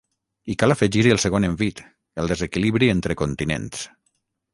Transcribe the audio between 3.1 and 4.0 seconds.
continents.